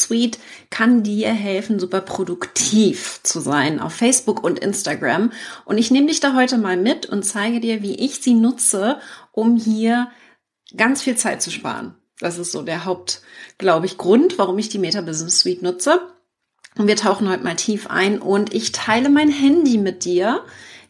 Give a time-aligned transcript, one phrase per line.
[0.00, 0.38] Suite
[0.70, 5.32] kann dir helfen, super produktiv zu sein auf Facebook und Instagram.
[5.64, 8.98] Und ich nehme dich da heute mal mit und zeige dir, wie ich sie nutze,
[9.30, 10.08] um hier
[10.76, 11.94] ganz viel Zeit zu sparen.
[12.18, 13.22] Das ist so der Haupt,
[13.58, 16.00] glaube ich, Grund, warum ich die Meta Business Suite nutze.
[16.78, 20.42] Und wir tauchen heute mal tief ein und ich teile mein Handy mit dir,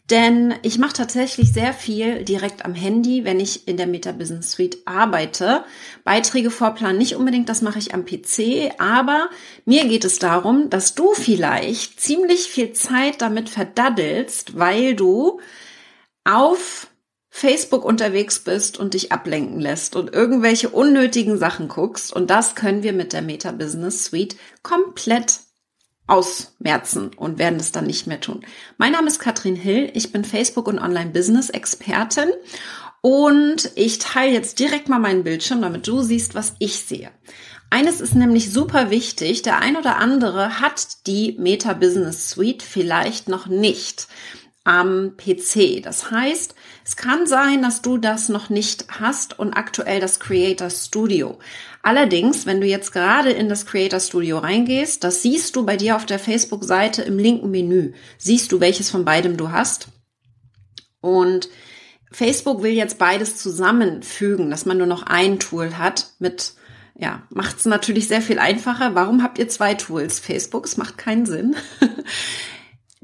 [0.09, 4.51] denn ich mache tatsächlich sehr viel direkt am Handy, wenn ich in der Meta Business
[4.51, 5.63] Suite arbeite.
[6.03, 9.29] Beiträge vorplanen nicht unbedingt, das mache ich am PC, aber
[9.65, 15.39] mir geht es darum, dass du vielleicht ziemlich viel Zeit damit verdaddelst, weil du
[16.25, 16.87] auf
[17.29, 22.13] Facebook unterwegs bist und dich ablenken lässt und irgendwelche unnötigen Sachen guckst.
[22.13, 25.39] Und das können wir mit der Meta Business Suite komplett
[26.07, 28.45] ausmerzen und werden es dann nicht mehr tun.
[28.77, 32.29] Mein Name ist Katrin Hill, ich bin Facebook- und Online-Business-Expertin
[33.01, 37.11] und ich teile jetzt direkt mal meinen Bildschirm, damit du siehst, was ich sehe.
[37.69, 43.29] Eines ist nämlich super wichtig, der ein oder andere hat die Meta Business Suite vielleicht
[43.29, 44.07] noch nicht
[44.63, 45.81] am PC.
[45.83, 50.69] Das heißt, es kann sein, dass du das noch nicht hast und aktuell das Creator
[50.69, 51.37] Studio.
[51.81, 55.95] Allerdings, wenn du jetzt gerade in das Creator Studio reingehst, das siehst du bei dir
[55.95, 57.93] auf der Facebook-Seite im linken Menü.
[58.17, 59.89] Siehst du, welches von beidem du hast.
[61.01, 61.49] Und
[62.11, 66.53] Facebook will jetzt beides zusammenfügen, dass man nur noch ein Tool hat mit
[66.95, 68.93] ja, macht es natürlich sehr viel einfacher.
[68.93, 70.19] Warum habt ihr zwei Tools?
[70.19, 71.55] Facebook, es macht keinen Sinn.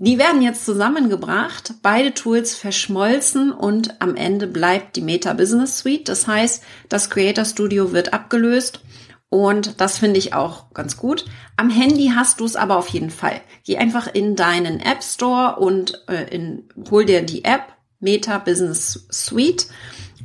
[0.02, 6.08] Die werden jetzt zusammengebracht, beide Tools verschmolzen und am Ende bleibt die Meta Business Suite.
[6.08, 8.80] Das heißt, das Creator Studio wird abgelöst
[9.28, 11.25] und das finde ich auch ganz gut.
[11.57, 13.41] Am Handy hast du es aber auf jeden Fall.
[13.66, 19.06] Geh einfach in deinen App Store und äh, in, hol dir die App Meta Business
[19.12, 19.68] Suite.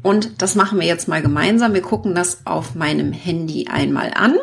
[0.04, 1.74] Und das machen wir jetzt mal gemeinsam.
[1.74, 4.36] Wir gucken das auf meinem Handy einmal an.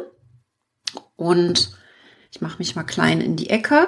[1.16, 1.72] Und
[2.32, 3.88] ich mache mich mal klein in die Ecke.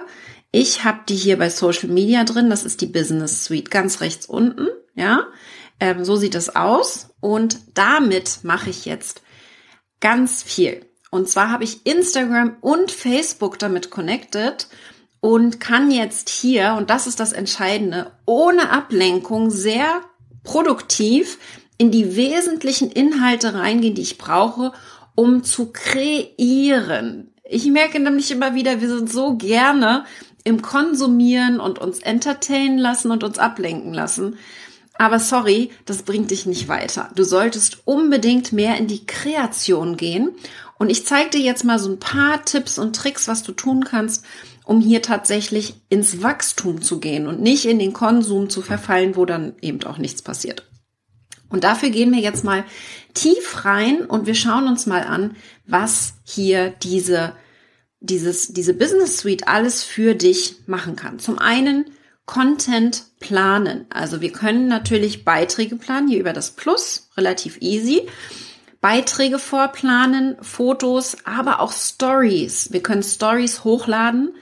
[0.56, 2.52] Ich habe die hier bei Social Media drin.
[2.52, 4.68] Das ist die Business Suite ganz rechts unten.
[4.94, 5.26] Ja,
[5.80, 7.10] ähm, so sieht es aus.
[7.20, 9.24] Und damit mache ich jetzt
[10.00, 10.86] ganz viel.
[11.10, 14.68] Und zwar habe ich Instagram und Facebook damit connected
[15.22, 20.02] und kann jetzt hier, und das ist das Entscheidende, ohne Ablenkung sehr
[20.44, 21.40] produktiv
[21.80, 24.72] in die wesentlichen Inhalte reingehen, die ich brauche,
[25.16, 27.34] um zu kreieren.
[27.44, 30.06] Ich merke nämlich immer wieder, wir sind so gerne
[30.44, 34.38] im Konsumieren und uns entertainen lassen und uns ablenken lassen.
[34.96, 37.10] Aber sorry, das bringt dich nicht weiter.
[37.16, 40.32] Du solltest unbedingt mehr in die Kreation gehen.
[40.78, 43.86] Und ich zeige dir jetzt mal so ein paar Tipps und Tricks, was du tun
[43.86, 44.26] kannst,
[44.66, 49.26] um hier tatsächlich ins Wachstum zu gehen und nicht in den Konsum zu verfallen, wo
[49.26, 50.68] dann eben auch nichts passiert.
[51.50, 52.64] Und dafür gehen wir jetzt mal
[53.14, 55.36] tief rein und wir schauen uns mal an,
[55.68, 57.34] was hier diese
[58.04, 61.20] dieses, diese Business Suite alles für dich machen kann.
[61.20, 61.86] Zum einen
[62.26, 63.86] Content planen.
[63.90, 68.08] Also wir können natürlich Beiträge planen, hier über das Plus, relativ easy.
[68.82, 72.74] Beiträge vorplanen, Fotos, aber auch Stories.
[72.74, 74.34] Wir können Stories hochladen,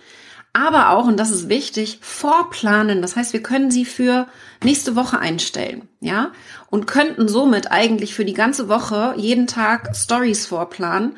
[0.53, 3.03] aber auch, und das ist wichtig, vorplanen.
[3.03, 4.27] Das heißt, wir können sie für
[4.63, 6.31] nächste Woche einstellen, ja,
[6.71, 11.15] und könnten somit eigentlich für die ganze Woche jeden Tag Stories vorplanen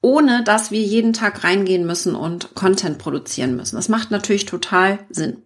[0.00, 3.76] ohne dass wir jeden Tag reingehen müssen und Content produzieren müssen.
[3.76, 5.42] Das macht natürlich total Sinn.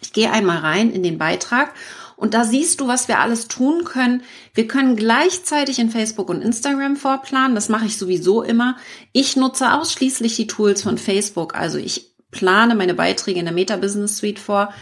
[0.00, 1.72] Ich gehe einmal rein in den Beitrag
[2.16, 4.22] und da siehst du, was wir alles tun können.
[4.52, 7.54] Wir können gleichzeitig in Facebook und Instagram vorplanen.
[7.54, 8.76] Das mache ich sowieso immer.
[9.12, 11.54] Ich nutze ausschließlich die Tools von Facebook.
[11.54, 14.72] Also ich plane meine Beiträge in der Meta Business Suite vor.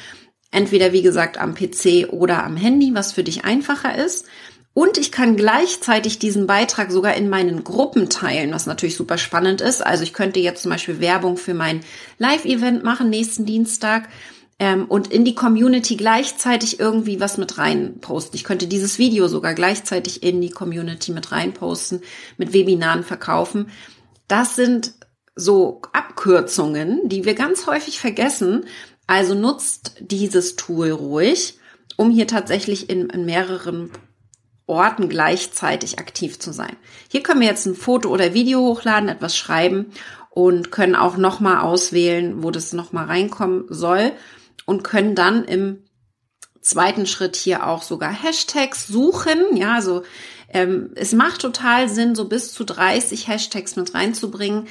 [0.50, 4.26] Entweder, wie gesagt, am PC oder am Handy, was für dich einfacher ist.
[4.74, 9.60] Und ich kann gleichzeitig diesen Beitrag sogar in meinen Gruppen teilen, was natürlich super spannend
[9.60, 9.84] ist.
[9.84, 11.80] Also ich könnte jetzt zum Beispiel Werbung für mein
[12.18, 14.08] Live-Event machen nächsten Dienstag
[14.58, 18.36] ähm, und in die Community gleichzeitig irgendwie was mit rein posten.
[18.36, 22.00] Ich könnte dieses Video sogar gleichzeitig in die Community mit rein posten,
[22.38, 23.70] mit Webinaren verkaufen.
[24.26, 24.94] Das sind
[25.34, 28.64] so Abkürzungen, die wir ganz häufig vergessen.
[29.06, 31.58] Also nutzt dieses Tool ruhig,
[31.96, 33.90] um hier tatsächlich in, in mehreren
[34.72, 36.76] Orten gleichzeitig aktiv zu sein.
[37.10, 39.92] Hier können wir jetzt ein Foto oder Video hochladen, etwas schreiben
[40.30, 44.12] und können auch nochmal auswählen, wo das nochmal reinkommen soll
[44.64, 45.84] und können dann im
[46.62, 49.56] zweiten Schritt hier auch sogar Hashtags suchen.
[49.56, 50.02] Ja, also
[50.48, 54.68] ähm, es macht total Sinn, so bis zu 30 Hashtags mit reinzubringen.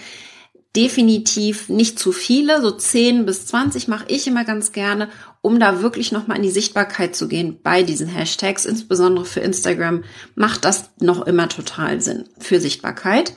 [0.75, 5.09] Definitiv nicht zu viele, so 10 bis 20 mache ich immer ganz gerne,
[5.41, 8.65] um da wirklich nochmal in die Sichtbarkeit zu gehen bei diesen Hashtags.
[8.65, 13.33] Insbesondere für Instagram macht das noch immer total Sinn für Sichtbarkeit.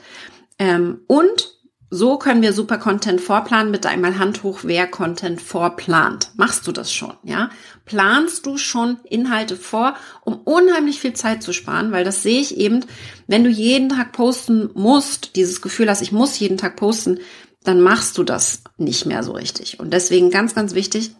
[0.59, 1.54] Ähm, und
[1.89, 3.71] so können wir super Content vorplanen.
[3.71, 6.31] Bitte einmal Hand hoch, wer Content vorplant.
[6.35, 7.49] Machst du das schon, ja?
[7.85, 11.91] Planst du schon Inhalte vor, um unheimlich viel Zeit zu sparen?
[11.91, 12.85] Weil das sehe ich eben,
[13.27, 17.19] wenn du jeden Tag posten musst, dieses Gefühl hast, ich muss jeden Tag posten,
[17.63, 19.79] dann machst du das nicht mehr so richtig.
[19.79, 21.11] Und deswegen ganz, ganz wichtig,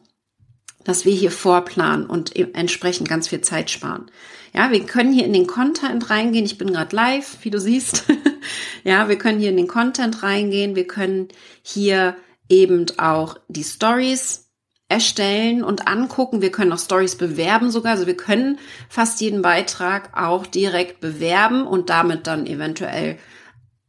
[0.86, 4.10] dass wir hier vorplanen und e- entsprechend ganz viel Zeit sparen.
[4.54, 6.46] Ja, wir können hier in den Content reingehen.
[6.46, 8.06] Ich bin gerade live, wie du siehst.
[8.86, 10.78] ja, wir können hier in den Content reingehen.
[10.78, 11.28] Wir können
[11.62, 12.16] hier
[12.48, 14.46] eben auch die Stories
[14.88, 16.42] erstellen und angucken.
[16.42, 17.94] Wir können auch Stories bewerben sogar.
[17.94, 23.18] Also wir können fast jeden Beitrag auch direkt bewerben und damit dann eventuell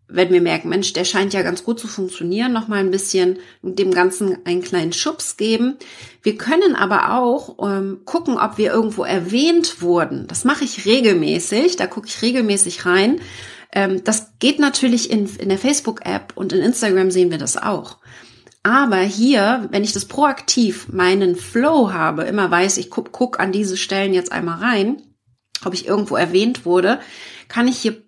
[0.09, 3.39] wenn wir merken, Mensch, der scheint ja ganz gut zu funktionieren, noch mal ein bisschen
[3.63, 5.77] dem Ganzen einen kleinen Schubs geben.
[6.23, 10.27] Wir können aber auch ähm, gucken, ob wir irgendwo erwähnt wurden.
[10.29, 13.21] Das mache ich regelmäßig, da gucke ich regelmäßig rein.
[13.73, 17.99] Ähm, das geht natürlich in, in der Facebook-App und in Instagram sehen wir das auch.
[18.63, 23.53] Aber hier, wenn ich das proaktiv meinen Flow habe, immer weiß, ich guck, guck an
[23.53, 25.03] diese Stellen jetzt einmal rein,
[25.65, 27.01] ob ich irgendwo erwähnt wurde,
[27.49, 28.06] kann ich hier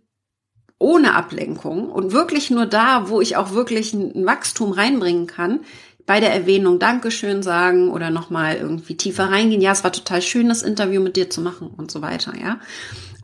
[0.78, 5.60] ohne Ablenkung und wirklich nur da, wo ich auch wirklich ein Wachstum reinbringen kann,
[6.06, 9.60] bei der Erwähnung Dankeschön sagen oder nochmal irgendwie tiefer reingehen.
[9.60, 12.60] Ja, es war total schön, das Interview mit dir zu machen und so weiter, ja.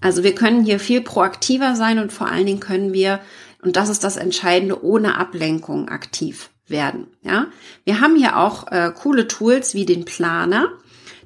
[0.01, 3.21] Also wir können hier viel proaktiver sein und vor allen Dingen können wir,
[3.63, 7.47] und das ist das Entscheidende, ohne Ablenkung aktiv werden, ja.
[7.85, 10.69] Wir haben hier auch äh, coole Tools wie den Planer.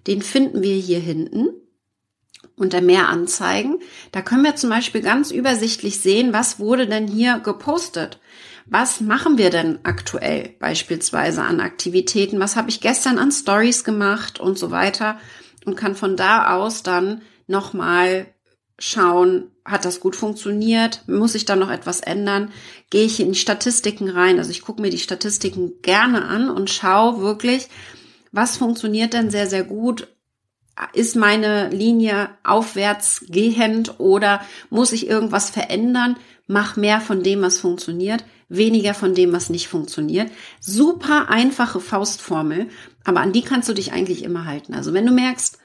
[0.06, 1.48] Den finden wir hier hinten
[2.56, 3.78] unter mehr Anzeigen.
[4.12, 8.18] Da können wir zum Beispiel ganz übersichtlich sehen, was wurde denn hier gepostet.
[8.66, 12.38] Was machen wir denn aktuell beispielsweise an Aktivitäten?
[12.38, 15.18] Was habe ich gestern an Stories gemacht und so weiter?
[15.64, 18.26] Und kann von da aus dann nochmal
[18.78, 21.02] schauen, hat das gut funktioniert?
[21.08, 22.52] Muss ich da noch etwas ändern?
[22.90, 24.38] Gehe ich in die Statistiken rein?
[24.38, 27.68] Also ich gucke mir die Statistiken gerne an und schaue wirklich,
[28.32, 30.08] was funktioniert denn sehr, sehr gut?
[30.92, 34.40] Ist meine Linie aufwärts gehend oder
[34.70, 36.16] muss ich irgendwas verändern?
[36.46, 40.30] Mach mehr von dem, was funktioniert, weniger von dem, was nicht funktioniert.
[40.60, 42.68] Super einfache Faustformel,
[43.04, 44.74] aber an die kannst du dich eigentlich immer halten.
[44.74, 45.58] Also wenn du merkst,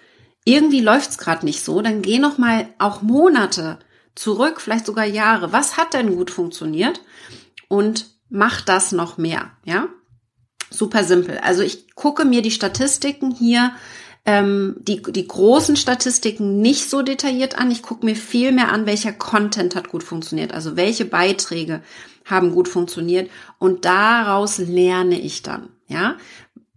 [0.45, 3.80] irgendwie läuft's gerade nicht so, dann geh noch mal auch Monate
[4.15, 5.54] zurück, vielleicht sogar Jahre.
[5.54, 7.01] Was hat denn gut funktioniert?
[7.69, 9.88] Und mach das noch mehr, ja?
[10.69, 11.38] Super simpel.
[11.38, 13.74] Also ich gucke mir die Statistiken hier
[14.25, 17.72] ähm, die, die großen Statistiken nicht so detailliert an.
[17.72, 21.81] Ich gucke mir viel mehr an, welcher Content hat gut funktioniert, also welche Beiträge
[22.25, 23.30] haben gut funktioniert
[23.60, 26.18] und daraus lerne ich dann, ja.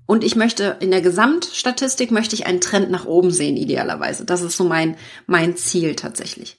[0.06, 4.24] Und ich möchte in der Gesamtstatistik möchte ich einen Trend nach oben sehen, idealerweise.
[4.24, 4.96] Das ist so mein,
[5.26, 6.58] mein Ziel tatsächlich.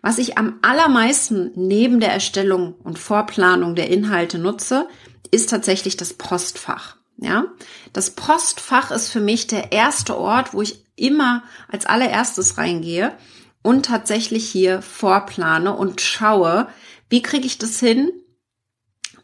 [0.00, 4.86] Was ich am allermeisten neben der Erstellung und Vorplanung der Inhalte nutze,
[5.32, 6.96] ist tatsächlich das Postfach.
[7.16, 7.46] Ja,
[7.92, 13.16] das Postfach ist für mich der erste Ort, wo ich immer als allererstes reingehe
[13.62, 16.68] und tatsächlich hier vorplane und schaue,
[17.08, 18.10] wie kriege ich das hin,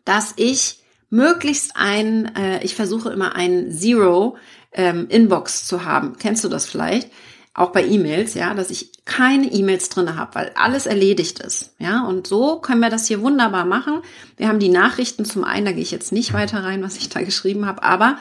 [0.04, 4.36] dass ich möglichst ein, äh, ich versuche immer ein Zero
[4.72, 6.16] ähm, Inbox zu haben.
[6.16, 7.10] Kennst du das vielleicht?
[7.52, 12.04] Auch bei E-Mails, ja, dass ich keine E-Mails drinne habe, weil alles erledigt ist, ja.
[12.06, 14.02] Und so können wir das hier wunderbar machen.
[14.36, 17.08] Wir haben die Nachrichten zum einen, da gehe ich jetzt nicht weiter rein, was ich
[17.08, 18.18] da geschrieben habe, aber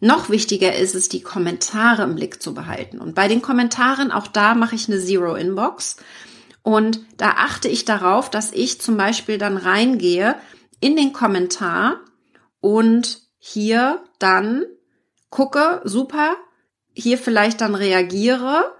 [0.00, 2.98] noch wichtiger ist es, die Kommentare im Blick zu behalten.
[2.98, 5.96] Und bei den Kommentaren, auch da mache ich eine Zero Inbox.
[6.62, 10.36] Und da achte ich darauf, dass ich zum Beispiel dann reingehe
[10.80, 12.00] in den Kommentar
[12.60, 14.64] und hier dann
[15.28, 16.36] gucke, super,
[17.00, 18.72] hier vielleicht dann reagiere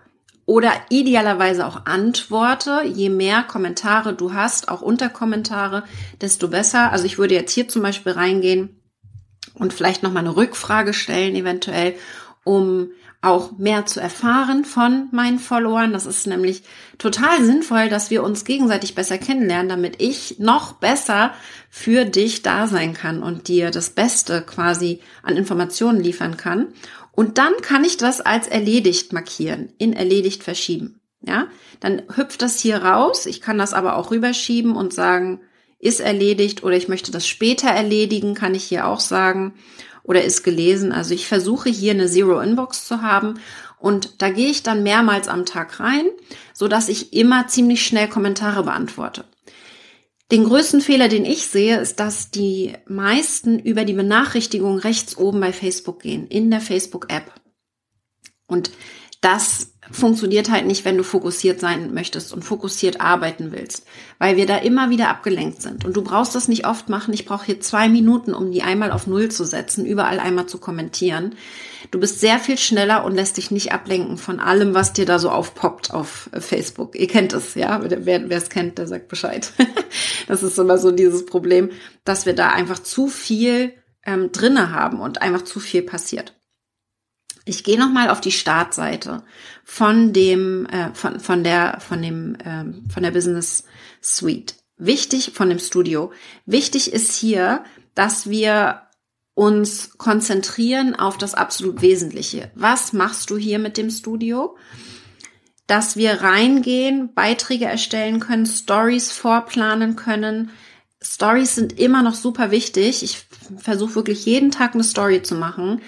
[0.46, 2.82] oder idealerweise auch antworte.
[2.84, 5.84] Je mehr Kommentare du hast, auch Unterkommentare,
[6.20, 6.92] desto besser.
[6.92, 8.80] Also ich würde jetzt hier zum Beispiel reingehen
[9.54, 11.94] und vielleicht nochmal eine Rückfrage stellen, eventuell,
[12.44, 12.90] um
[13.22, 15.92] auch mehr zu erfahren von meinen Followern.
[15.92, 16.62] Das ist nämlich
[16.96, 21.32] total sinnvoll, dass wir uns gegenseitig besser kennenlernen, damit ich noch besser
[21.68, 26.68] für dich da sein kann und dir das Beste quasi an Informationen liefern kann.
[27.12, 31.00] Und dann kann ich das als erledigt markieren, in erledigt verschieben.
[31.22, 31.48] Ja,
[31.80, 33.26] dann hüpft das hier raus.
[33.26, 35.40] Ich kann das aber auch rüberschieben und sagen,
[35.78, 39.54] ist erledigt oder ich möchte das später erledigen, kann ich hier auch sagen.
[40.02, 40.92] oder ist gelesen.
[40.92, 43.34] Also ich versuche hier eine Zero Inbox zu haben
[43.78, 46.06] und da gehe ich dann mehrmals am Tag rein,
[46.52, 49.24] so dass ich immer ziemlich schnell Kommentare beantworte.
[50.30, 55.40] Den größten Fehler, den ich sehe, ist, dass die meisten über die Benachrichtigung rechts oben
[55.40, 57.32] bei Facebook gehen, in der Facebook-App.
[58.46, 58.70] Und
[59.20, 63.86] das funktioniert halt nicht, wenn du fokussiert sein möchtest und fokussiert arbeiten willst,
[64.18, 65.84] weil wir da immer wieder abgelenkt sind.
[65.84, 67.12] Und du brauchst das nicht oft machen.
[67.12, 70.58] Ich brauche hier zwei Minuten, um die einmal auf Null zu setzen, überall einmal zu
[70.58, 71.34] kommentieren.
[71.90, 75.18] Du bist sehr viel schneller und lässt dich nicht ablenken von allem, was dir da
[75.18, 76.94] so aufpoppt auf Facebook.
[76.94, 77.80] Ihr kennt es, ja?
[77.82, 79.52] Wer es kennt, der sagt Bescheid.
[80.28, 81.70] das ist immer so dieses Problem,
[82.04, 83.72] dass wir da einfach zu viel
[84.04, 86.34] ähm, drinne haben und einfach zu viel passiert.
[87.44, 89.22] Ich gehe noch mal auf die Startseite
[89.64, 93.64] von dem äh, von von der von dem ähm, von der Business
[94.02, 94.56] Suite.
[94.76, 96.12] Wichtig von dem Studio.
[96.46, 98.82] Wichtig ist hier, dass wir
[99.34, 102.50] uns konzentrieren auf das absolut Wesentliche.
[102.54, 104.56] Was machst du hier mit dem Studio?
[105.66, 110.50] Dass wir reingehen, Beiträge erstellen können, Stories vorplanen können.
[111.02, 113.02] Stories sind immer noch super wichtig.
[113.02, 113.26] Ich
[113.58, 115.80] versuche wirklich jeden Tag eine Story zu machen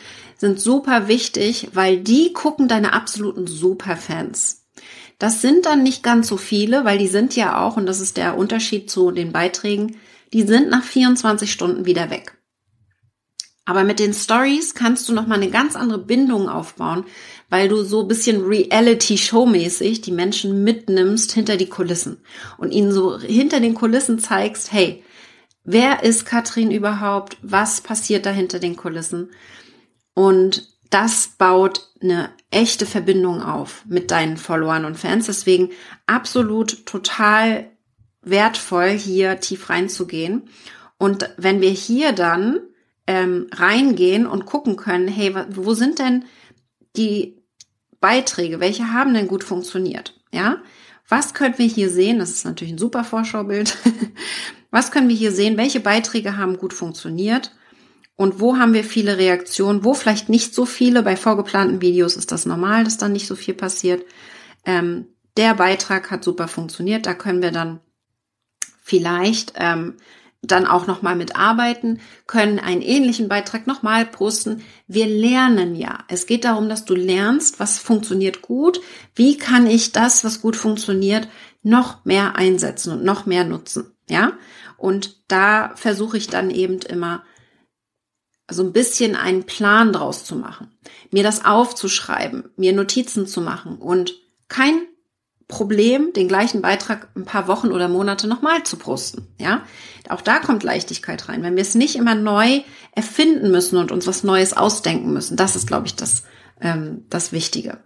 [0.42, 4.66] sind super wichtig, weil die gucken deine absoluten Superfans.
[5.20, 8.16] Das sind dann nicht ganz so viele, weil die sind ja auch, und das ist
[8.16, 9.98] der Unterschied zu den Beiträgen,
[10.32, 12.36] die sind nach 24 Stunden wieder weg.
[13.64, 17.04] Aber mit den Stories kannst du nochmal eine ganz andere Bindung aufbauen,
[17.48, 22.16] weil du so ein bisschen Reality-Show-mäßig die Menschen mitnimmst hinter die Kulissen
[22.58, 25.04] und ihnen so hinter den Kulissen zeigst, hey,
[25.62, 27.36] wer ist Katrin überhaupt?
[27.42, 29.30] Was passiert da hinter den Kulissen?
[30.14, 35.26] Und das baut eine echte Verbindung auf mit deinen Followern und Fans.
[35.26, 35.70] Deswegen
[36.06, 37.70] absolut total
[38.22, 40.48] wertvoll, hier tief reinzugehen.
[40.98, 42.60] Und wenn wir hier dann
[43.06, 46.24] ähm, reingehen und gucken können, hey, wo sind denn
[46.96, 47.42] die
[48.00, 48.60] Beiträge?
[48.60, 50.20] Welche haben denn gut funktioniert?
[50.32, 50.58] Ja,
[51.08, 52.18] was können wir hier sehen?
[52.18, 53.76] Das ist natürlich ein super Vorschaubild.
[54.70, 55.56] was können wir hier sehen?
[55.56, 57.52] Welche Beiträge haben gut funktioniert?
[58.22, 59.82] Und wo haben wir viele Reaktionen?
[59.82, 61.02] Wo vielleicht nicht so viele?
[61.02, 64.06] Bei vorgeplanten Videos ist das normal, dass dann nicht so viel passiert.
[64.64, 67.04] Ähm, der Beitrag hat super funktioniert.
[67.04, 67.80] Da können wir dann
[68.80, 69.96] vielleicht ähm,
[70.40, 74.62] dann auch noch mal mitarbeiten, können einen ähnlichen Beitrag noch mal posten.
[74.86, 76.04] Wir lernen ja.
[76.06, 78.80] Es geht darum, dass du lernst, was funktioniert gut.
[79.16, 81.26] Wie kann ich das, was gut funktioniert,
[81.64, 83.90] noch mehr einsetzen und noch mehr nutzen?
[84.08, 84.34] Ja?
[84.76, 87.24] Und da versuche ich dann eben immer
[88.52, 90.70] so ein bisschen einen Plan draus zu machen,
[91.10, 94.14] mir das aufzuschreiben, mir Notizen zu machen und
[94.48, 94.82] kein
[95.48, 99.26] Problem, den gleichen Beitrag ein paar Wochen oder Monate nochmal zu posten.
[99.38, 99.64] Ja,
[100.08, 101.42] auch da kommt Leichtigkeit rein.
[101.42, 105.54] Wenn wir es nicht immer neu erfinden müssen und uns was Neues ausdenken müssen, das
[105.54, 106.22] ist, glaube ich, das,
[106.60, 107.78] ähm, das Wichtige.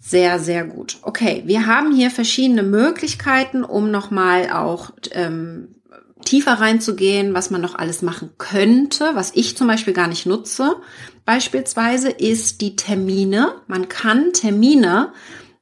[0.00, 0.98] Sehr, sehr gut.
[1.02, 5.76] Okay, wir haben hier verschiedene Möglichkeiten, um nochmal auch ähm,
[6.24, 10.76] tiefer reinzugehen, was man noch alles machen könnte, was ich zum Beispiel gar nicht nutze.
[11.24, 13.54] Beispielsweise ist die Termine.
[13.66, 15.12] Man kann Termine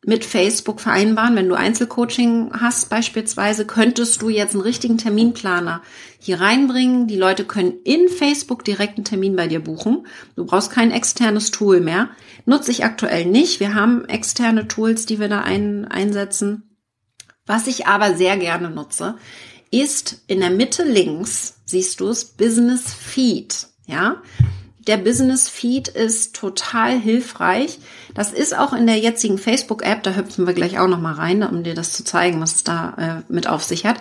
[0.05, 1.37] mit Facebook vereinbaren.
[1.37, 5.83] Wenn du Einzelcoaching hast beispielsweise, könntest du jetzt einen richtigen Terminplaner
[6.19, 7.07] hier reinbringen.
[7.07, 10.07] Die Leute können in Facebook direkt einen Termin bei dir buchen.
[10.37, 12.09] Du brauchst kein externes Tool mehr.
[12.47, 13.61] Nutze ich aktuell nicht.
[13.61, 16.71] Wir haben externe Tools, die wir da ein, einsetzen.
[17.47, 19.17] Was ich aber sehr gerne nutze,
[19.71, 23.69] ist in der Mitte links, siehst du es, Business Feed.
[23.87, 24.23] Ja,
[24.87, 27.79] der Business Feed ist total hilfreich.
[28.15, 31.15] Das ist auch in der jetzigen Facebook App, da hüpfen wir gleich auch noch mal
[31.15, 34.01] rein, um dir das zu zeigen, was es da äh, mit auf sich hat.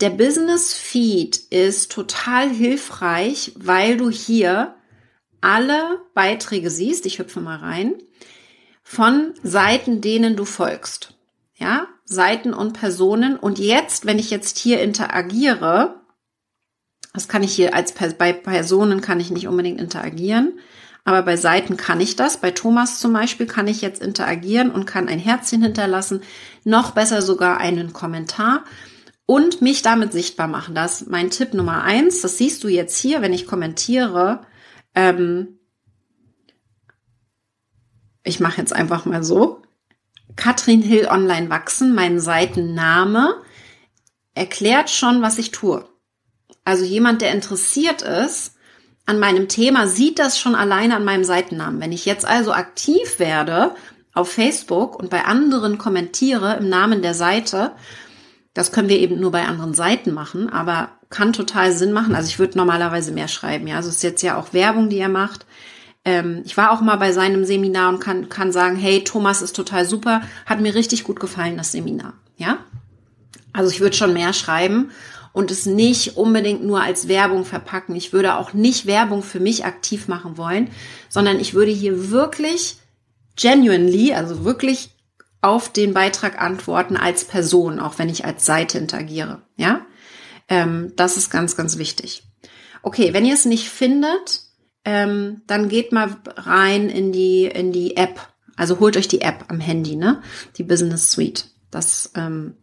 [0.00, 4.74] Der Business Feed ist total hilfreich, weil du hier
[5.40, 7.06] alle Beiträge siehst.
[7.06, 7.94] Ich hüpfe mal rein
[8.82, 11.13] von Seiten, denen du folgst.
[11.64, 13.38] Ja, Seiten und Personen.
[13.38, 16.02] Und jetzt, wenn ich jetzt hier interagiere,
[17.14, 20.58] das kann ich hier als bei Personen kann ich nicht unbedingt interagieren,
[21.04, 22.36] aber bei Seiten kann ich das.
[22.36, 26.20] Bei Thomas zum Beispiel kann ich jetzt interagieren und kann ein Herzchen hinterlassen,
[26.64, 28.64] noch besser sogar einen Kommentar
[29.24, 30.74] und mich damit sichtbar machen.
[30.74, 32.20] Das ist mein Tipp Nummer eins.
[32.20, 34.42] Das siehst du jetzt hier, wenn ich kommentiere.
[34.94, 35.60] Ähm,
[38.22, 39.63] ich mache jetzt einfach mal so.
[40.36, 43.34] Katrin Hill Online wachsen, mein Seitenname,
[44.34, 45.88] erklärt schon, was ich tue.
[46.64, 48.54] Also jemand, der interessiert ist
[49.06, 51.80] an meinem Thema, sieht das schon alleine an meinem Seitennamen.
[51.80, 53.74] Wenn ich jetzt also aktiv werde
[54.14, 57.72] auf Facebook und bei anderen kommentiere im Namen der Seite,
[58.54, 62.14] das können wir eben nur bei anderen Seiten machen, aber kann total Sinn machen.
[62.14, 63.66] Also ich würde normalerweise mehr schreiben.
[63.66, 65.44] Ja, also es ist jetzt ja auch Werbung, die er macht.
[66.04, 69.56] Ähm, ich war auch mal bei seinem Seminar und kann, kann sagen, hey, Thomas ist
[69.56, 72.14] total super, hat mir richtig gut gefallen, das Seminar.
[72.36, 72.58] Ja,
[73.52, 74.90] also ich würde schon mehr schreiben
[75.32, 77.96] und es nicht unbedingt nur als Werbung verpacken.
[77.96, 80.70] Ich würde auch nicht Werbung für mich aktiv machen wollen,
[81.08, 82.76] sondern ich würde hier wirklich
[83.36, 84.90] genuinely, also wirklich
[85.40, 89.42] auf den Beitrag antworten als Person, auch wenn ich als Seite interagiere.
[89.56, 89.84] Ja,
[90.48, 92.22] ähm, das ist ganz, ganz wichtig.
[92.82, 94.42] Okay, wenn ihr es nicht findet,
[94.84, 98.20] ähm, dann geht mal rein in die in die App.
[98.56, 100.22] Also holt euch die App am Handy, ne?
[100.58, 101.48] Die Business Suite.
[101.70, 102.54] Das ähm,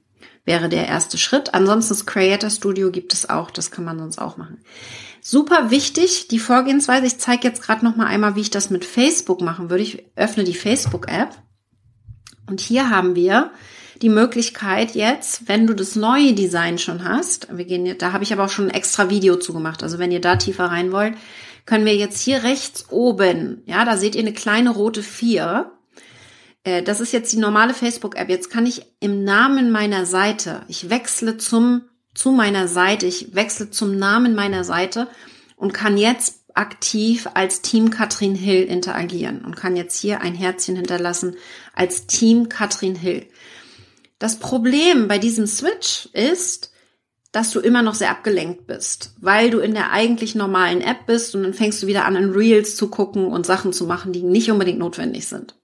[0.45, 1.53] wäre der erste Schritt.
[1.53, 4.59] Ansonsten das Creator Studio gibt es auch, das kann man sonst auch machen.
[5.21, 7.05] Super wichtig, die Vorgehensweise.
[7.05, 9.83] Ich zeige jetzt gerade noch mal einmal, wie ich das mit Facebook machen würde.
[9.83, 11.37] Ich öffne die Facebook-App
[12.47, 13.51] und hier haben wir
[14.01, 18.33] die Möglichkeit jetzt, wenn du das neue Design schon hast, wir gehen, da habe ich
[18.33, 19.83] aber auch schon ein extra Video zugemacht.
[19.83, 21.13] Also wenn ihr da tiefer rein wollt,
[21.65, 25.71] können wir jetzt hier rechts oben, ja, da seht ihr eine kleine rote 4
[26.63, 28.29] äh, das ist jetzt die normale Facebook-App.
[28.29, 33.69] Jetzt kann ich im Namen meiner Seite, ich wechsle zum, zu meiner Seite, ich wechsle
[33.69, 35.07] zum Namen meiner Seite
[35.55, 40.75] und kann jetzt aktiv als Team Katrin Hill interagieren und kann jetzt hier ein Herzchen
[40.75, 41.37] hinterlassen
[41.73, 43.25] als Team Katrin Hill.
[44.19, 46.70] Das Problem bei diesem Switch ist,
[47.31, 51.33] dass du immer noch sehr abgelenkt bist, weil du in der eigentlich normalen App bist
[51.33, 54.23] und dann fängst du wieder an, in Reels zu gucken und Sachen zu machen, die
[54.23, 55.55] nicht unbedingt notwendig sind.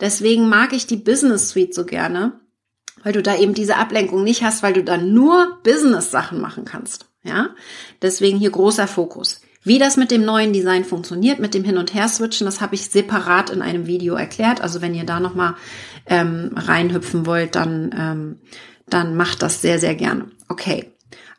[0.00, 2.40] Deswegen mag ich die Business Suite so gerne,
[3.02, 7.06] weil du da eben diese Ablenkung nicht hast, weil du da nur Business-Sachen machen kannst.
[7.22, 7.50] Ja,
[8.02, 9.40] deswegen hier großer Fokus.
[9.62, 12.90] Wie das mit dem neuen Design funktioniert, mit dem Hin- und Her-Switchen, das habe ich
[12.90, 14.60] separat in einem Video erklärt.
[14.60, 15.54] Also wenn ihr da nochmal
[16.06, 18.38] ähm, reinhüpfen wollt, dann, ähm,
[18.90, 20.26] dann macht das sehr, sehr gerne.
[20.50, 20.92] Okay,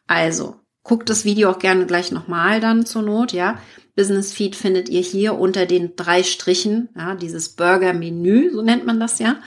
[0.08, 3.58] also guckt das Video auch gerne gleich nochmal dann zur Not, ja.
[3.96, 8.86] Business Feed findet ihr hier unter den drei Strichen, ja, dieses Burger Menü, so nennt
[8.86, 9.38] man das ja.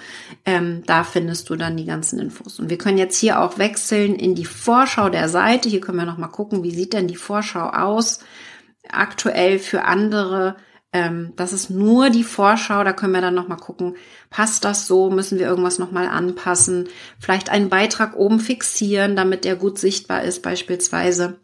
[0.45, 2.59] Ähm, da findest du dann die ganzen Infos.
[2.59, 5.69] Und wir können jetzt hier auch wechseln in die Vorschau der Seite.
[5.69, 8.21] Hier können wir nochmal gucken, wie sieht denn die Vorschau aus
[8.89, 10.57] aktuell für andere.
[10.93, 13.97] Ähm, das ist nur die Vorschau, da können wir dann nochmal gucken,
[14.31, 19.57] passt das so, müssen wir irgendwas nochmal anpassen, vielleicht einen Beitrag oben fixieren, damit der
[19.57, 21.39] gut sichtbar ist beispielsweise.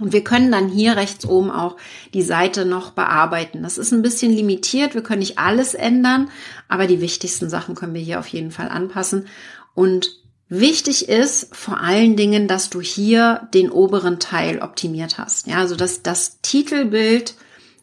[0.00, 1.76] Und wir können dann hier rechts oben auch
[2.14, 3.62] die Seite noch bearbeiten.
[3.62, 4.94] Das ist ein bisschen limitiert.
[4.94, 6.30] Wir können nicht alles ändern,
[6.66, 9.26] aber die wichtigsten Sachen können wir hier auf jeden Fall anpassen.
[9.74, 15.46] Und wichtig ist vor allen Dingen, dass du hier den oberen Teil optimiert hast.
[15.46, 17.34] Ja, also dass das Titelbild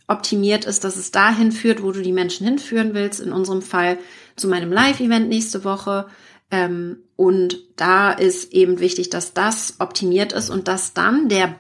[0.10, 3.22] optimiert ist, dass es dahin führt, wo du die Menschen hinführen willst.
[3.22, 3.98] In unserem Fall
[4.36, 6.08] zu meinem Live-Event nächste Woche.
[6.52, 11.56] Ähm, und da ist eben wichtig, dass das optimiert ist und dass dann der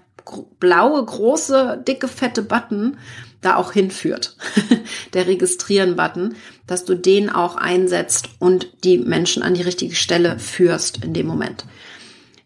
[0.59, 2.97] blaue, große, dicke, fette Button
[3.41, 4.35] da auch hinführt.
[5.13, 6.35] der Registrieren-Button,
[6.67, 11.27] dass du den auch einsetzt und die Menschen an die richtige Stelle führst in dem
[11.27, 11.65] Moment.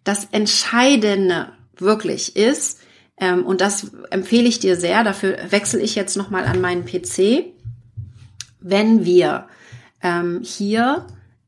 [0.04, 2.80] Das Entscheidende wirklich ist,
[3.18, 7.46] ähm, und das empfehle ich dir sehr, dafür wechsle ich jetzt nochmal an meinen PC,
[8.60, 9.48] wenn wir
[10.02, 11.08] ähm, hier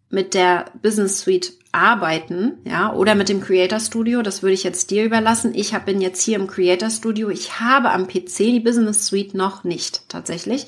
[0.10, 4.92] mit der Business Suite arbeiten, ja, oder mit dem Creator Studio, das würde ich jetzt
[4.92, 5.54] dir überlassen.
[5.54, 7.30] Ich bin jetzt hier im Creator Studio.
[7.30, 10.68] Ich habe am PC die Business Suite noch nicht tatsächlich.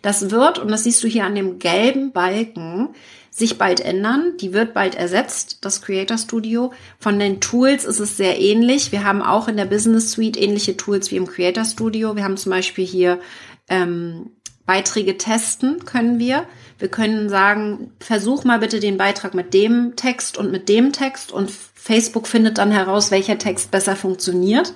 [0.00, 2.90] Das wird, und das siehst du hier an dem gelben Balken,
[3.36, 4.32] sich bald ändern.
[4.40, 6.72] Die wird bald ersetzt, das Creator Studio.
[6.98, 8.92] Von den Tools ist es sehr ähnlich.
[8.92, 12.16] Wir haben auch in der Business Suite ähnliche Tools wie im Creator Studio.
[12.16, 13.20] Wir haben zum Beispiel hier
[13.68, 14.30] ähm,
[14.64, 16.44] Beiträge testen können wir.
[16.78, 21.30] Wir können sagen, versuch mal bitte den Beitrag mit dem Text und mit dem Text
[21.30, 24.74] und Facebook findet dann heraus, welcher Text besser funktioniert.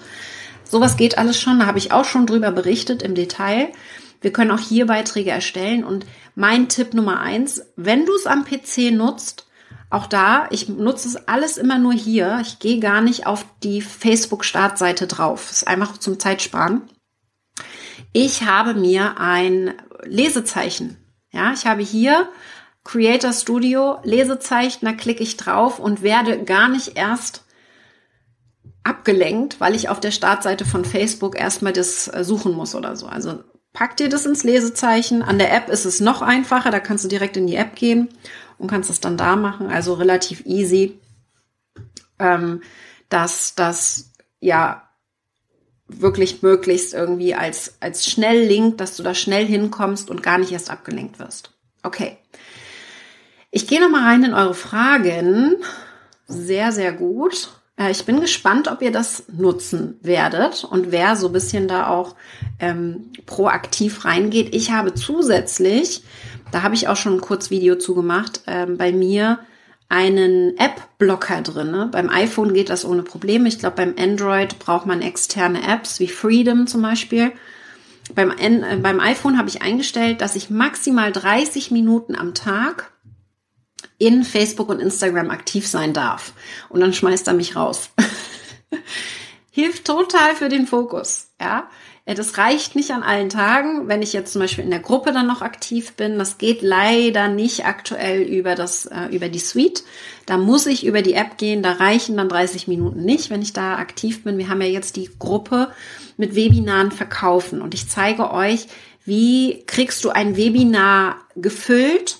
[0.64, 3.68] Sowas geht alles schon, da habe ich auch schon drüber berichtet im Detail.
[4.20, 8.44] Wir können auch hier Beiträge erstellen und mein Tipp Nummer eins, wenn du es am
[8.44, 9.46] PC nutzt,
[9.90, 12.38] auch da, ich nutze es alles immer nur hier.
[12.42, 15.46] Ich gehe gar nicht auf die Facebook-Startseite drauf.
[15.48, 16.82] Das ist einfach zum Zeitsparen.
[18.12, 20.96] Ich habe mir ein Lesezeichen.
[21.32, 22.28] Ja, ich habe hier
[22.84, 27.44] Creator Studio Lesezeichen, da klicke ich drauf und werde gar nicht erst
[28.84, 33.06] abgelenkt, weil ich auf der Startseite von Facebook erstmal das äh, suchen muss oder so.
[33.06, 35.22] Also pack dir das ins Lesezeichen.
[35.22, 38.08] An der App ist es noch einfacher, da kannst du direkt in die App gehen
[38.58, 39.68] und kannst es dann da machen.
[39.68, 40.98] Also relativ easy,
[42.18, 42.62] ähm,
[43.08, 44.88] dass das ja
[45.88, 50.70] wirklich möglichst irgendwie als, als Schnelllink, dass du da schnell hinkommst und gar nicht erst
[50.70, 51.52] abgelenkt wirst.
[51.82, 52.16] Okay.
[53.50, 55.56] Ich gehe nochmal rein in eure Fragen.
[56.28, 57.50] Sehr, sehr gut.
[57.80, 61.88] Äh, ich bin gespannt, ob ihr das nutzen werdet und wer so ein bisschen da
[61.88, 62.14] auch
[62.60, 64.54] ähm, proaktiv reingeht.
[64.54, 66.04] Ich habe zusätzlich,
[66.52, 69.40] da habe ich auch schon ein Kurzvideo zugemacht, ähm, bei mir
[69.88, 71.88] einen App-Blocker drin.
[71.90, 73.48] Beim iPhone geht das ohne Probleme.
[73.48, 77.32] Ich glaube, beim Android braucht man externe Apps wie Freedom zum Beispiel.
[78.14, 82.92] Beim, äh, beim iPhone habe ich eingestellt, dass ich maximal 30 Minuten am Tag
[84.00, 86.32] in Facebook und Instagram aktiv sein darf.
[86.70, 87.90] Und dann schmeißt er mich raus.
[89.52, 91.68] Hilft total für den Fokus, ja.
[92.06, 95.28] Das reicht nicht an allen Tagen, wenn ich jetzt zum Beispiel in der Gruppe dann
[95.28, 96.18] noch aktiv bin.
[96.18, 99.84] Das geht leider nicht aktuell über das, äh, über die Suite.
[100.26, 101.62] Da muss ich über die App gehen.
[101.62, 104.38] Da reichen dann 30 Minuten nicht, wenn ich da aktiv bin.
[104.38, 105.70] Wir haben ja jetzt die Gruppe
[106.16, 108.66] mit Webinaren verkaufen und ich zeige euch,
[109.04, 112.18] wie kriegst du ein Webinar gefüllt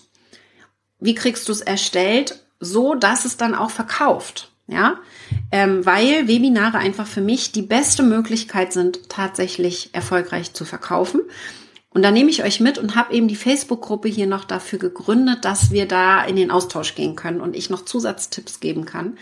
[1.01, 4.53] wie kriegst du es erstellt, so dass es dann auch verkauft.
[4.67, 5.01] Ja,
[5.51, 11.23] ähm, weil Webinare einfach für mich die beste Möglichkeit sind, tatsächlich erfolgreich zu verkaufen.
[11.93, 15.45] Und da nehme ich euch mit und habe eben die Facebook-Gruppe hier noch dafür gegründet,
[15.45, 19.19] dass wir da in den Austausch gehen können und ich noch Zusatztipps geben kann.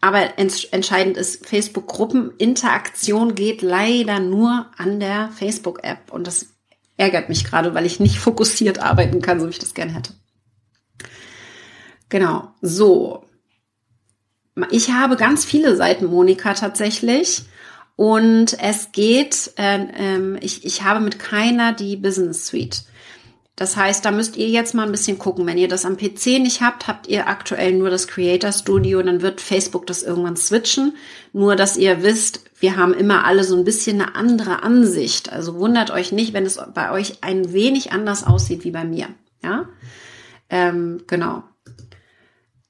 [0.00, 6.12] Aber ents entscheidend ist, Facebook-Gruppen-Interaktion geht leider nur an der Facebook-App.
[6.12, 6.46] Und das
[6.96, 10.12] ärgert mich gerade, weil ich nicht fokussiert arbeiten kann, so wie ich das gerne hätte.
[12.08, 13.24] Genau, so.
[14.70, 17.42] Ich habe ganz viele Seiten Monika tatsächlich.
[17.96, 22.84] Und es geht, äh, ich, ich habe mit keiner die Business Suite.
[23.56, 25.46] Das heißt, da müsst ihr jetzt mal ein bisschen gucken.
[25.46, 29.22] Wenn ihr das am PC nicht habt, habt ihr aktuell nur das Creator Studio, dann
[29.22, 30.94] wird Facebook das irgendwann switchen.
[31.32, 35.32] Nur, dass ihr wisst, wir haben immer alle so ein bisschen eine andere Ansicht.
[35.32, 39.08] Also wundert euch nicht, wenn es bei euch ein wenig anders aussieht wie bei mir.
[39.42, 39.70] Ja,
[40.50, 41.42] ähm, genau.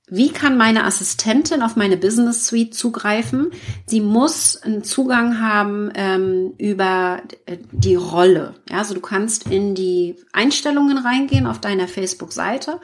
[0.08, 3.50] Wie kann meine Assistentin auf meine Business Suite zugreifen?
[3.86, 8.54] Sie muss einen Zugang haben ähm, über äh, die Rolle.
[8.70, 12.80] Ja, also du kannst in die Einstellungen reingehen auf deiner Facebook-Seite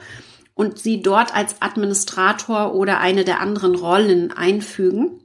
[0.53, 5.21] und sie dort als Administrator oder eine der anderen Rollen einfügen.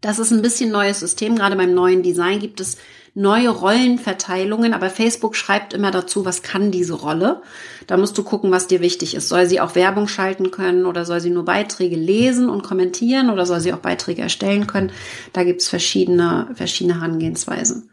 [0.00, 1.36] Das ist ein bisschen neues System.
[1.36, 2.78] Gerade beim neuen Design gibt es
[3.20, 7.42] neue Rollenverteilungen, aber Facebook schreibt immer dazu, was kann diese Rolle.
[7.86, 9.28] Da musst du gucken, was dir wichtig ist.
[9.28, 13.44] Soll sie auch Werbung schalten können oder soll sie nur Beiträge lesen und kommentieren oder
[13.44, 14.90] soll sie auch Beiträge erstellen können?
[15.32, 17.90] Da gibt's verschiedene, verschiedene Herangehensweisen.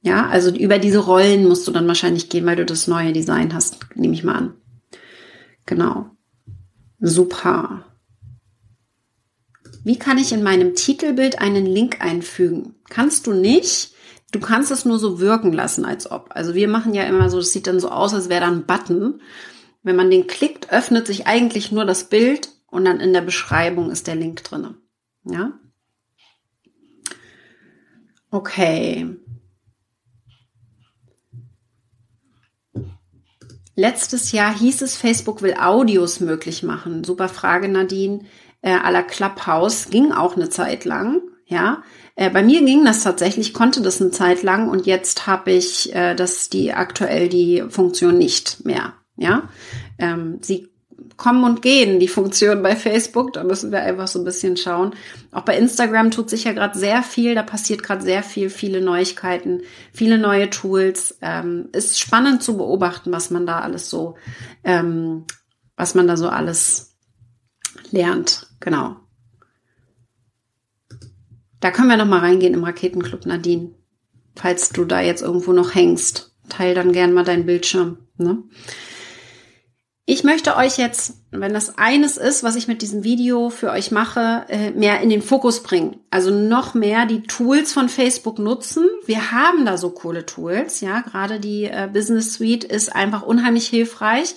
[0.00, 3.54] Ja, also über diese Rollen musst du dann wahrscheinlich gehen, weil du das neue Design
[3.54, 4.54] hast, nehme ich mal an.
[5.66, 6.06] Genau.
[7.00, 7.84] Super.
[9.84, 12.74] Wie kann ich in meinem Titelbild einen Link einfügen?
[12.88, 13.92] Kannst du nicht,
[14.30, 16.30] du kannst es nur so wirken lassen, als ob.
[16.30, 18.66] Also wir machen ja immer so, das sieht dann so aus, als wäre da ein
[18.66, 19.20] Button.
[19.82, 23.90] Wenn man den klickt, öffnet sich eigentlich nur das Bild und dann in der Beschreibung
[23.90, 24.76] ist der Link drinne.
[25.24, 25.58] Ja?
[28.30, 29.16] Okay.
[33.74, 37.04] Letztes Jahr hieß es, Facebook will Audios möglich machen.
[37.04, 38.26] Super Frage, Nadine.
[38.62, 41.20] Äh, à la Clubhouse ging auch eine Zeit lang.
[41.46, 41.82] Ja,
[42.14, 45.94] äh, bei mir ging das tatsächlich, konnte das eine Zeit lang und jetzt habe ich
[45.94, 48.94] äh, das die aktuell die Funktion nicht mehr.
[49.16, 49.48] Ja,
[49.98, 50.72] ähm, sie
[51.16, 53.32] kommen und gehen, die Funktion bei Facebook.
[53.32, 54.94] Da müssen wir einfach so ein bisschen schauen.
[55.30, 57.34] Auch bei Instagram tut sich ja gerade sehr viel.
[57.34, 61.18] Da passiert gerade sehr viel, viele Neuigkeiten, viele neue Tools.
[61.22, 64.16] Ähm, ist spannend zu beobachten, was man da alles so,
[64.64, 65.24] ähm,
[65.76, 66.96] was man da so alles
[67.90, 68.48] lernt.
[68.62, 68.96] Genau.
[71.60, 73.74] Da können wir noch mal reingehen im Raketenclub Nadine.
[74.36, 77.98] Falls du da jetzt irgendwo noch hängst, teil dann gern mal deinen Bildschirm.
[78.16, 78.42] Ne?
[80.06, 83.90] Ich möchte euch jetzt, wenn das eines ist, was ich mit diesem Video für euch
[83.90, 86.00] mache, äh, mehr in den Fokus bringen.
[86.10, 88.88] Also noch mehr die Tools von Facebook nutzen.
[89.06, 91.00] Wir haben da so coole Tools, ja.
[91.00, 94.36] Gerade die äh, Business Suite ist einfach unheimlich hilfreich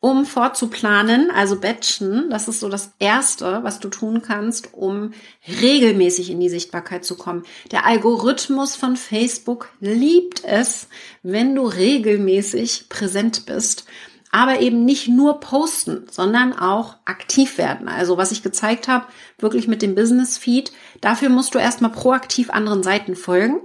[0.00, 2.30] um vorzuplanen, also batchen.
[2.30, 5.12] Das ist so das Erste, was du tun kannst, um
[5.60, 7.44] regelmäßig in die Sichtbarkeit zu kommen.
[7.72, 10.88] Der Algorithmus von Facebook liebt es,
[11.22, 13.86] wenn du regelmäßig präsent bist.
[14.30, 17.88] Aber eben nicht nur posten, sondern auch aktiv werden.
[17.88, 19.06] Also was ich gezeigt habe,
[19.38, 20.70] wirklich mit dem Business Feed.
[21.00, 23.62] Dafür musst du erstmal proaktiv anderen Seiten folgen.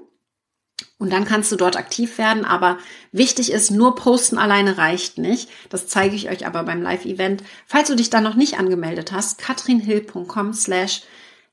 [0.97, 2.45] Und dann kannst du dort aktiv werden.
[2.45, 2.77] Aber
[3.11, 5.49] wichtig ist, nur posten alleine reicht nicht.
[5.69, 7.43] Das zeige ich euch aber beim Live-Event.
[7.65, 11.03] Falls du dich da noch nicht angemeldet hast, katrinhill.com slash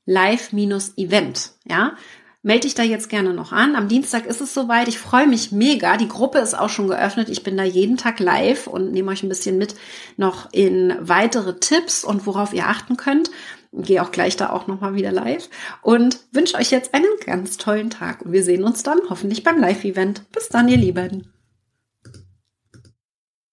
[0.06, 1.52] live-event.
[1.68, 1.96] Ja,
[2.42, 3.76] melde dich da jetzt gerne noch an.
[3.76, 4.88] Am Dienstag ist es soweit.
[4.88, 5.96] Ich freue mich mega.
[5.96, 7.28] Die Gruppe ist auch schon geöffnet.
[7.28, 9.74] Ich bin da jeden Tag live und nehme euch ein bisschen mit
[10.16, 13.30] noch in weitere Tipps und worauf ihr achten könnt.
[13.72, 15.48] Gehe auch gleich da auch nochmal wieder live
[15.83, 18.22] und wünsche euch jetzt einen ganz tollen Tag.
[18.22, 20.30] Und wir sehen uns dann hoffentlich beim Live-Event.
[20.33, 21.33] Bis dann, ihr Lieben.